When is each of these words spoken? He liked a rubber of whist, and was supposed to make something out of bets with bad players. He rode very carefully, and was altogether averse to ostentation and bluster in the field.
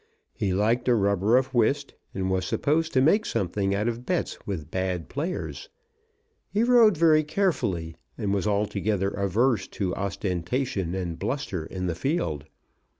He 0.33 0.51
liked 0.51 0.87
a 0.87 0.95
rubber 0.95 1.37
of 1.37 1.53
whist, 1.53 1.93
and 2.11 2.31
was 2.31 2.43
supposed 2.45 2.91
to 2.93 3.01
make 3.01 3.23
something 3.23 3.75
out 3.75 3.87
of 3.87 4.03
bets 4.03 4.39
with 4.47 4.71
bad 4.71 5.09
players. 5.09 5.69
He 6.49 6.63
rode 6.63 6.97
very 6.97 7.23
carefully, 7.23 7.95
and 8.17 8.33
was 8.33 8.47
altogether 8.47 9.09
averse 9.11 9.67
to 9.77 9.93
ostentation 9.95 10.95
and 10.95 11.19
bluster 11.19 11.67
in 11.67 11.85
the 11.85 11.93
field. 11.93 12.45